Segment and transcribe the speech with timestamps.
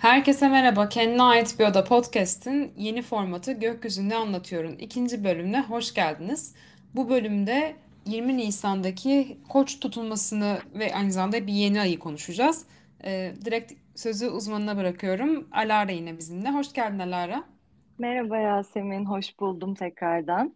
[0.00, 0.88] Herkese merhaba.
[0.88, 6.54] Kendine ait bir oda podcast'in yeni formatı Gökyüzünde Anlatıyor'un ikinci bölümüne hoş geldiniz.
[6.94, 12.66] Bu bölümde 20 Nisan'daki Koç tutulmasını ve aynı zamanda bir yeni ayı konuşacağız.
[13.04, 15.48] Ee, direkt sözü uzmanına bırakıyorum.
[15.52, 16.50] Alara yine bizimle.
[16.50, 17.44] Hoş geldin Alara.
[17.98, 20.54] Merhaba Yasemin, hoş buldum tekrardan.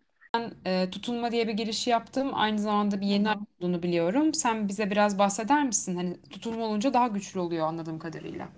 [0.67, 2.31] Ee, tutulma diye bir giriş yaptım.
[2.33, 4.35] Aynı zamanda bir yeni ay olduğunu biliyorum.
[4.35, 5.97] Sen bize biraz bahseder misin?
[5.97, 8.49] Hani tutulma olunca daha güçlü oluyor anladığım kadarıyla.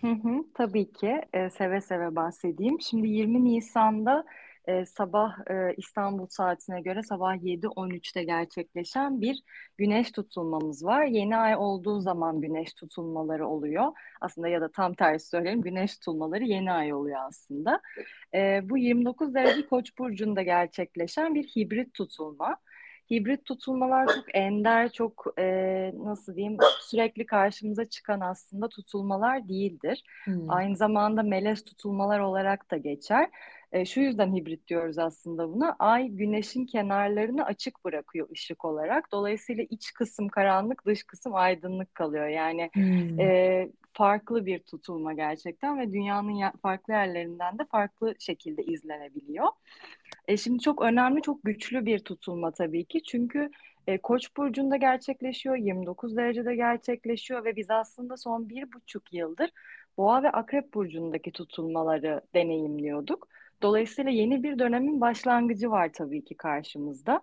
[0.00, 2.80] Hı hı, tabii ki e, seve seve bahsedeyim.
[2.80, 4.24] Şimdi 20 Nisan'da
[4.68, 9.42] e, sabah e, İstanbul saatine göre sabah 7.13'te gerçekleşen bir
[9.78, 11.04] güneş tutulmamız var.
[11.04, 13.92] Yeni ay olduğu zaman güneş tutulmaları oluyor.
[14.20, 17.80] Aslında ya da tam tersi söyleyeyim güneş tutulmaları yeni ay oluyor aslında.
[18.34, 22.56] E, bu 29 derece Koç burcunda gerçekleşen bir hibrit tutulma.
[23.10, 25.44] Hibrit tutulmalar çok ender, çok e,
[25.96, 30.04] nasıl diyeyim sürekli karşımıza çıkan aslında tutulmalar değildir.
[30.24, 30.50] Hmm.
[30.50, 33.30] Aynı zamanda melez tutulmalar olarak da geçer.
[33.72, 35.76] E, şu yüzden hibrit diyoruz aslında buna.
[35.78, 39.12] Ay güneşin kenarlarını açık bırakıyor ışık olarak.
[39.12, 42.26] Dolayısıyla iç kısım karanlık, dış kısım aydınlık kalıyor.
[42.28, 43.20] Yani Hmm.
[43.20, 49.46] e, farklı bir tutulma gerçekten ve dünyanın ya- farklı yerlerinden de farklı şekilde izlenebiliyor.
[50.28, 53.02] E, şimdi çok önemli, çok güçlü bir tutulma tabii ki.
[53.02, 53.50] Çünkü
[53.86, 59.50] e, Koç burcunda gerçekleşiyor, 29 derecede gerçekleşiyor ve biz aslında son bir buçuk yıldır
[59.96, 63.28] Boğa ve Akrep burcundaki tutulmaları deneyimliyorduk.
[63.62, 67.22] Dolayısıyla yeni bir dönemin başlangıcı var tabii ki karşımızda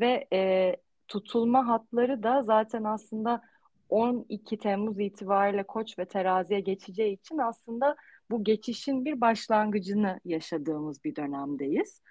[0.00, 0.72] ve e,
[1.08, 3.42] tutulma hatları da zaten aslında
[3.88, 7.96] 12 Temmuz itibariyle Koç ve Terazi'ye geçeceği için aslında
[8.30, 12.02] bu geçişin bir başlangıcını yaşadığımız bir dönemdeyiz.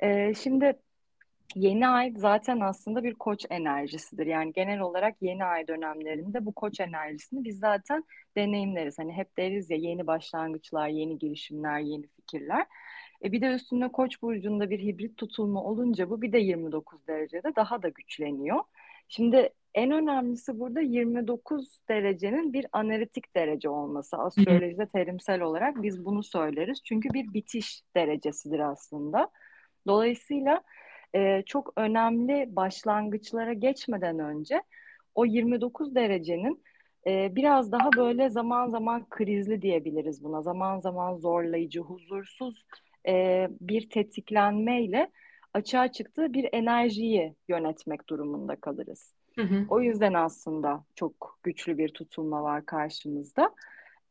[0.00, 0.78] Ee, şimdi
[1.54, 4.26] yeni ay zaten aslında bir koç enerjisidir.
[4.26, 8.04] Yani genel olarak yeni ay dönemlerinde bu koç enerjisini biz zaten
[8.36, 8.98] deneyimleriz.
[8.98, 12.66] Hani hep deriz ya yeni başlangıçlar, yeni girişimler, yeni fikirler.
[13.24, 17.56] E bir de üstünde Koç burcunda bir hibrit tutulma olunca bu bir de 29 derecede
[17.56, 18.60] daha da güçleniyor.
[19.08, 24.16] Şimdi en önemlisi burada 29 derecenin bir analitik derece olması.
[24.16, 26.82] Astrolojide terimsel olarak biz bunu söyleriz.
[26.84, 29.30] Çünkü bir bitiş derecesidir aslında.
[29.86, 30.62] Dolayısıyla
[31.14, 34.62] e, çok önemli başlangıçlara geçmeden önce
[35.14, 36.64] o 29 derecenin
[37.06, 40.42] e, biraz daha böyle zaman zaman krizli diyebiliriz buna.
[40.42, 42.64] Zaman zaman zorlayıcı, huzursuz
[43.08, 45.10] e, bir tetiklenmeyle
[45.54, 49.14] açığa çıktığı bir enerjiyi yönetmek durumunda kalırız.
[49.38, 49.66] Hı hı.
[49.68, 53.54] O yüzden aslında çok güçlü bir tutulma var karşımızda.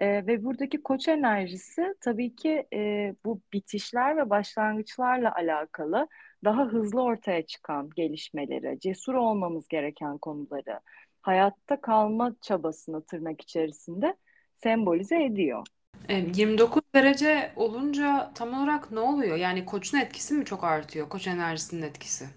[0.02, 6.08] Ee, ve buradaki koç enerjisi tabii ki e, bu bitişler ve başlangıçlarla alakalı
[6.44, 10.80] daha hızlı ortaya çıkan gelişmeleri, cesur olmamız gereken konuları,
[11.22, 14.16] hayatta kalma çabasını tırnak içerisinde
[14.64, 15.68] sembolize ediyor.
[16.10, 19.38] E, 29 derece olunca tam olarak ne oluyor?
[19.38, 21.10] Yani koçun etkisi mi çok artıyor?
[21.10, 22.30] Koç enerjisinin etkisi.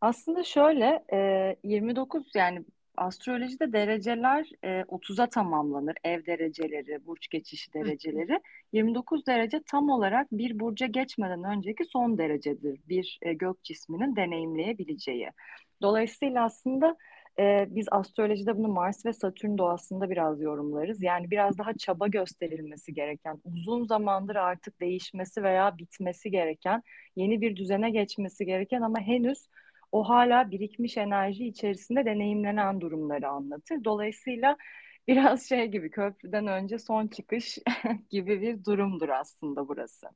[0.00, 2.64] Aslında şöyle e, 29 yani
[2.96, 5.94] astrolojide dereceler e, 30'a tamamlanır.
[6.04, 7.84] Ev dereceleri, burç geçişi Hı.
[7.84, 8.40] dereceleri.
[8.72, 12.80] 29 derece tam olarak bir burca geçmeden önceki son derecedir.
[12.88, 15.30] Bir e, gök cisminin deneyimleyebileceği.
[15.82, 16.96] Dolayısıyla aslında
[17.38, 21.02] e, biz astrolojide bunu Mars ve Satürn doğasında biraz yorumlarız.
[21.02, 26.82] Yani biraz daha çaba gösterilmesi gereken, uzun zamandır artık değişmesi veya bitmesi gereken,
[27.16, 29.48] yeni bir düzene geçmesi gereken ama henüz
[29.92, 33.84] o hala birikmiş enerji içerisinde deneyimlenen durumları anlatır.
[33.84, 34.56] Dolayısıyla
[35.08, 37.58] biraz şey gibi köprüden önce son çıkış
[38.10, 40.06] gibi bir durumdur aslında burası.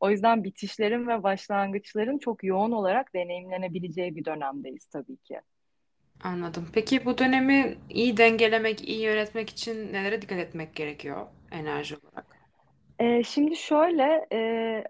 [0.00, 5.40] O yüzden bitişlerin ve başlangıçların çok yoğun olarak deneyimlenebileceği bir dönemdeyiz tabii ki.
[6.24, 6.68] Anladım.
[6.72, 12.26] Peki bu dönemi iyi dengelemek, iyi yönetmek için nelere dikkat etmek gerekiyor enerji olarak?
[12.98, 14.84] Ee, şimdi şöyle e,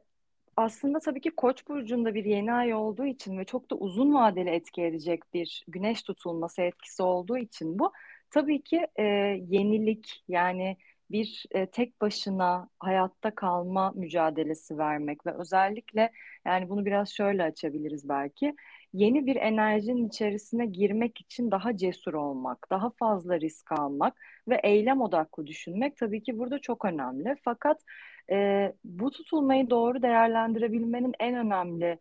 [0.57, 4.51] Aslında tabii ki Koç burcunda bir yeni ay olduğu için ve çok da uzun vadeli
[4.51, 7.93] etki edecek bir güneş tutulması etkisi olduğu için bu
[8.31, 9.03] tabii ki e,
[9.49, 10.77] yenilik yani
[11.11, 16.13] bir e, tek başına hayatta kalma mücadelesi vermek ve özellikle
[16.47, 18.57] yani bunu biraz şöyle açabiliriz belki
[18.93, 24.15] yeni bir enerjinin içerisine girmek için daha cesur olmak, daha fazla risk almak
[24.49, 27.37] ve eylem odaklı düşünmek tabii ki burada çok önemli.
[27.45, 27.83] Fakat
[28.31, 31.99] e, bu tutulmayı doğru değerlendirebilmenin en önemli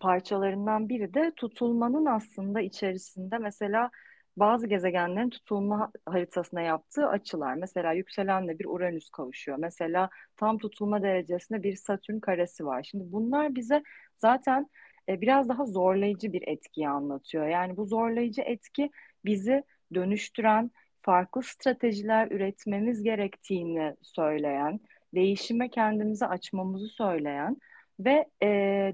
[0.00, 3.90] parçalarından biri de tutulmanın aslında içerisinde mesela
[4.36, 7.54] bazı gezegenlerin tutulma haritasına yaptığı açılar.
[7.54, 9.58] Mesela yükselenle bir Uranüs kavuşuyor.
[9.58, 12.82] Mesela tam tutulma derecesinde bir Satürn karesi var.
[12.90, 13.82] Şimdi bunlar bize
[14.18, 14.66] zaten
[15.08, 17.46] e, biraz daha zorlayıcı bir etkiyi anlatıyor.
[17.46, 18.90] Yani bu zorlayıcı etki
[19.24, 19.64] bizi
[19.94, 20.70] dönüştüren,
[21.02, 24.80] farklı stratejiler üretmemiz gerektiğini söyleyen,
[25.14, 27.56] değişime kendimizi açmamızı söyleyen
[28.00, 28.48] ve e,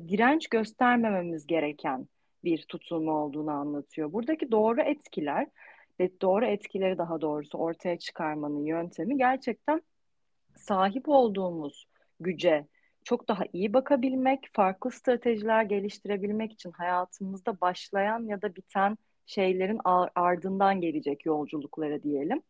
[0.08, 2.08] direnç göstermememiz gereken
[2.44, 4.12] bir tutulma olduğunu anlatıyor.
[4.12, 5.46] Buradaki doğru etkiler
[6.00, 9.82] ve doğru etkileri daha doğrusu ortaya çıkarmanın yöntemi gerçekten
[10.56, 11.86] sahip olduğumuz
[12.20, 12.66] güce
[13.06, 19.80] çok daha iyi bakabilmek, farklı stratejiler geliştirebilmek için hayatımızda başlayan ya da biten şeylerin
[20.14, 22.42] ardından gelecek yolculuklara diyelim.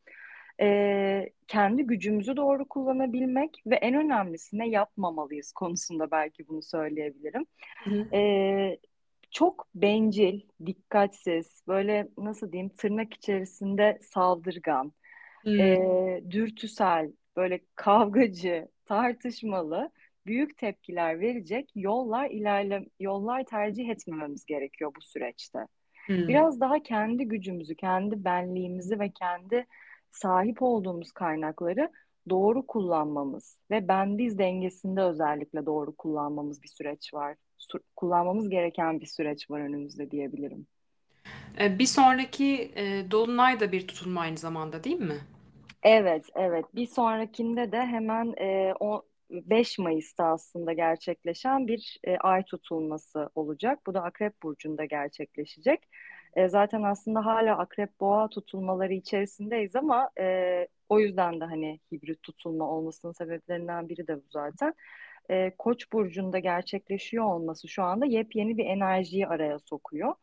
[0.60, 7.46] Ee, kendi gücümüzü doğru kullanabilmek ve en önemlisi ne yapmamalıyız konusunda belki bunu söyleyebilirim.
[8.12, 8.78] Ee,
[9.30, 14.92] çok bencil, dikkatsiz, böyle nasıl diyeyim tırnak içerisinde saldırgan,
[15.42, 15.60] Hmm.
[15.60, 19.90] e, dürtüsel, böyle kavgacı, tartışmalı,
[20.26, 25.58] büyük tepkiler verecek yollar ilerle yollar tercih etmememiz gerekiyor bu süreçte.
[26.06, 26.28] Hmm.
[26.28, 29.66] Biraz daha kendi gücümüzü, kendi benliğimizi ve kendi
[30.10, 31.90] sahip olduğumuz kaynakları
[32.28, 37.36] doğru kullanmamız ve ben biz dengesinde özellikle doğru kullanmamız bir süreç var.
[37.58, 40.66] Su- kullanmamız gereken bir süreç var önümüzde diyebilirim.
[41.60, 45.18] E, Bir sonraki e, dolunay da bir tutulma aynı zamanda değil mi?
[45.82, 46.64] Evet, evet.
[46.74, 53.78] Bir sonrakinde de hemen e, o 5 Mayıs'ta aslında gerçekleşen bir e, ay tutulması olacak.
[53.86, 55.88] Bu da Akrep Burcu'nda gerçekleşecek.
[56.36, 62.22] E, zaten aslında hala Akrep Boğa tutulmaları içerisindeyiz ama e, o yüzden de hani hibrit
[62.22, 64.74] tutulma olmasının sebeplerinden biri de bu zaten.
[65.30, 70.14] E, Koç burcunda gerçekleşiyor olması şu anda yepyeni bir enerjiyi araya sokuyor.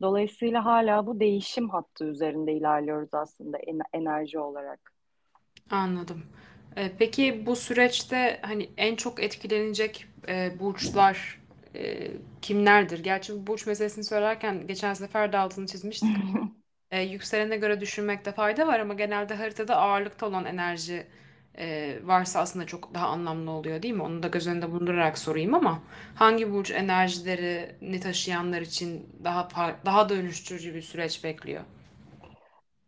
[0.00, 4.92] Dolayısıyla hala bu değişim hattı üzerinde ilerliyoruz aslında en- enerji olarak.
[5.70, 6.22] Anladım.
[6.78, 11.40] E, Peki bu süreçte hani en çok etkilenecek e, burçlar
[11.76, 12.10] e,
[12.42, 12.98] kimlerdir?
[13.04, 16.24] Gerçi bu burç meselesini söylerken geçen sefer de altını çizmiştik.
[16.90, 21.06] E, yükselene göre düşünmekte fayda var ama genelde haritada ağırlıkta olan enerji
[21.58, 24.02] e, varsa aslında çok daha anlamlı oluyor değil mi?
[24.02, 25.82] Onu da göz önünde bulundurarak sorayım ama
[26.14, 31.62] hangi burç enerjilerini taşıyanlar için daha fa- daha dönüştürücü bir süreç bekliyor?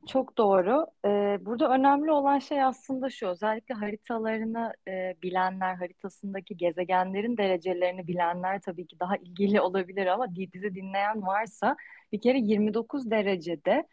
[0.06, 0.87] Çok doğru.
[1.05, 8.61] Ee, burada önemli olan şey aslında şu, özellikle haritalarını e, bilenler, haritasındaki gezegenlerin derecelerini bilenler
[8.61, 11.76] tabii ki daha ilgili olabilir ama bizi dinleyen varsa
[12.12, 13.87] bir kere 29 derecede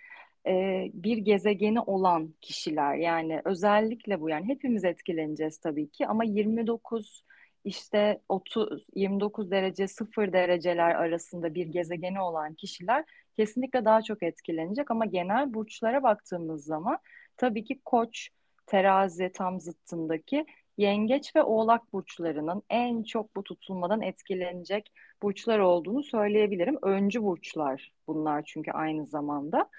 [0.47, 0.51] e,
[0.93, 7.23] bir gezegeni olan kişiler yani özellikle bu yani hepimiz etkileneceğiz tabii ki ama 29
[7.63, 13.05] işte 30 29 derece 0 dereceler arasında bir gezegeni olan kişiler
[13.37, 16.97] kesinlikle daha çok etkilenecek ama genel burçlara baktığımız zaman
[17.37, 18.29] tabii ki Koç,
[18.67, 20.45] Terazi tam zıttındaki
[20.77, 26.77] Yengeç ve Oğlak burçlarının en çok bu tutulmadan etkilenecek burçlar olduğunu söyleyebilirim.
[26.81, 29.69] Öncü burçlar bunlar çünkü aynı zamanda.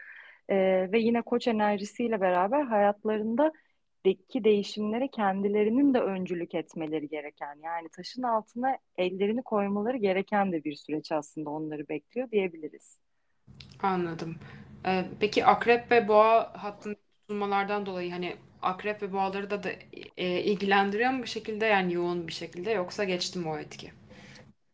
[0.48, 3.52] Ee, ve yine Koç enerjisiyle beraber hayatlarında
[4.08, 10.74] deki değişimlere kendilerinin de öncülük etmeleri gereken yani taşın altına ellerini koymaları gereken de bir
[10.74, 12.98] süreç aslında onları bekliyor diyebiliriz.
[13.82, 14.36] Anladım.
[14.86, 19.70] Ee, peki akrep ve boğa hattındaki tutulmalardan dolayı hani akrep ve boğaları da da
[20.16, 23.90] e, ilgilendiriyor mu bir şekilde yani yoğun bir şekilde yoksa geçti mi o etki?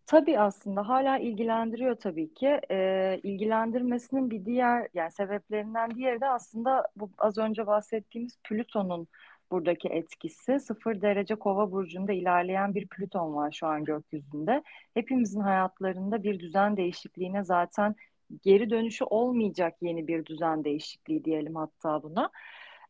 [0.07, 2.61] Tabii aslında hala ilgilendiriyor tabii ki.
[2.71, 9.09] Ee, ilgilendirmesinin bir diğer yani sebeplerinden diğeri de aslında bu az önce bahsettiğimiz Plüton'un
[9.51, 10.61] buradaki etkisi.
[10.61, 14.63] Sıfır derece Kova burcunda ilerleyen bir Plüton var şu an gökyüzünde.
[14.95, 17.95] Hepimizin hayatlarında bir düzen değişikliğine zaten
[18.43, 22.31] geri dönüşü olmayacak yeni bir düzen değişikliği diyelim hatta buna.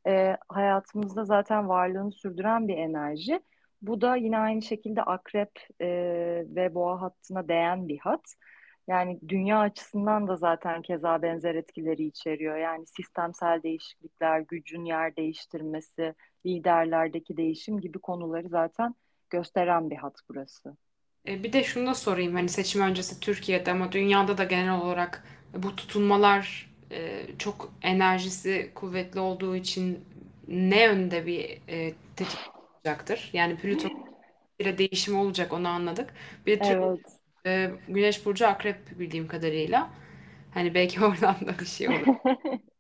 [0.07, 3.41] Ee, hayatımızda zaten varlığını sürdüren bir enerji.
[3.87, 5.51] Bu da yine aynı şekilde akrep
[5.81, 5.87] e,
[6.49, 8.35] ve boğa hattına değen bir hat.
[8.89, 12.57] Yani dünya açısından da zaten keza benzer etkileri içeriyor.
[12.57, 16.15] Yani sistemsel değişiklikler, gücün yer değiştirmesi,
[16.47, 18.95] liderlerdeki değişim gibi konuları zaten
[19.31, 20.77] gösteren bir hat burası.
[21.29, 25.25] E, bir de şunu da sorayım hani seçim öncesi Türkiye'de ama dünyada da genel olarak
[25.57, 30.05] bu tutulmalar e, çok enerjisi kuvvetli olduğu için
[30.49, 32.54] ne yönde bir e, tetik
[32.87, 33.31] olacaktır?
[33.33, 33.91] Yani Plüton
[34.59, 36.15] ile değişim olacak onu anladık.
[36.47, 37.21] Bir de Evet.
[37.47, 39.91] e, Güneş burcu Akrep bildiğim kadarıyla.
[40.55, 42.09] Hani belki oradan da bir şey olur.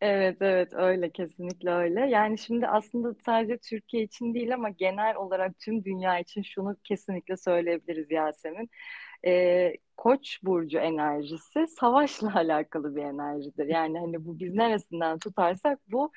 [0.00, 2.00] Evet evet öyle kesinlikle öyle.
[2.00, 7.36] Yani şimdi aslında sadece Türkiye için değil ama genel olarak tüm dünya için şunu kesinlikle
[7.36, 8.70] söyleyebiliriz Yasemin.
[9.26, 13.66] Ee, Koç burcu enerjisi savaşla alakalı bir enerjidir.
[13.66, 16.12] Yani hani bu biz neresinden tutarsak bu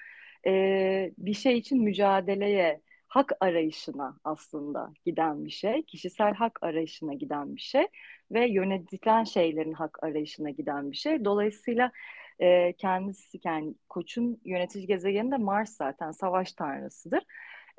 [0.48, 5.84] e, bir şey için mücadeleye, hak arayışına aslında giden bir şey.
[5.84, 7.88] Kişisel hak arayışına giden bir şey
[8.32, 11.26] ve yönetilen şeylerin hak arayışına giden bir şey.
[11.26, 11.92] Dolayısıyla
[12.40, 17.24] e, kendisi yani Koç'un yönetici gezegeni de Mars zaten savaş tanrısıdır.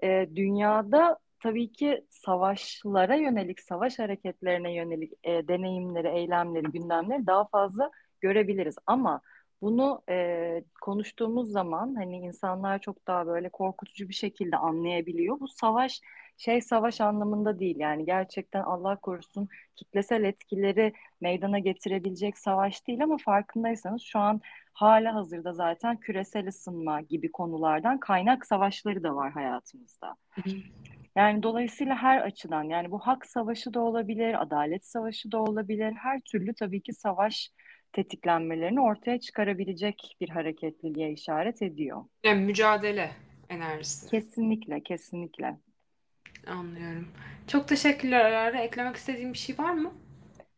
[0.03, 7.91] E, dünyada tabii ki savaşlara yönelik, savaş hareketlerine yönelik e, deneyimleri, eylemleri, gündemleri daha fazla
[8.21, 8.77] görebiliriz.
[8.87, 9.21] Ama
[9.63, 15.41] bunu e, konuştuğumuz zaman hani insanlar çok daha böyle korkutucu bir şekilde anlayabiliyor.
[15.41, 16.01] Bu savaş
[16.37, 23.17] şey savaş anlamında değil yani gerçekten Allah korusun kitlesel etkileri meydana getirebilecek savaş değil ama
[23.25, 24.41] farkındaysanız şu an
[24.73, 30.17] hala hazırda zaten küresel ısınma gibi konulardan kaynak savaşları da var hayatımızda.
[31.17, 35.93] Yani dolayısıyla her açıdan yani bu hak savaşı da olabilir, adalet savaşı da olabilir.
[35.93, 37.51] Her türlü tabii ki savaş
[37.93, 42.05] tetiklenmelerini ortaya çıkarabilecek bir hareketliliğe işaret ediyor.
[42.25, 43.11] Yani mücadele
[43.49, 44.11] enerjisi.
[44.11, 45.57] Kesinlikle, kesinlikle.
[46.47, 47.09] Anlıyorum.
[47.47, 48.61] Çok teşekkürler Alara.
[48.61, 49.93] Eklemek istediğin bir şey var mı?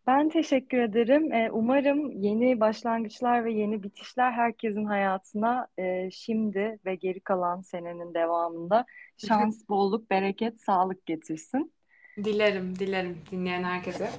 [0.07, 1.33] Ben teşekkür ederim.
[1.33, 8.15] Ee, umarım yeni başlangıçlar ve yeni bitişler herkesin hayatına e, şimdi ve geri kalan senenin
[8.15, 11.73] devamında şans, bolluk, bereket, sağlık getirsin.
[12.17, 14.11] Dilerim, dilerim dinleyen herkese.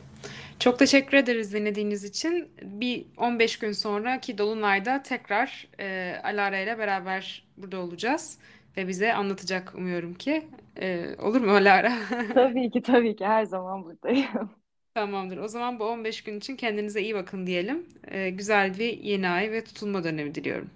[0.62, 2.52] Çok teşekkür ederiz dinlediğiniz için.
[2.62, 8.38] Bir 15 gün sonraki Dolunay'da tekrar e, Alara ile beraber burada olacağız.
[8.78, 10.48] Ve bize anlatacak umuyorum ki.
[10.82, 11.94] E, olur mu Alara?
[12.34, 14.50] Tabii ki, tabii ki her zaman buradayım.
[14.94, 15.38] Tamamdır.
[15.38, 17.86] O zaman bu 15 gün için kendinize iyi bakın diyelim.
[18.08, 20.70] E, güzel bir yeni ay ve tutulma dönemi diliyorum.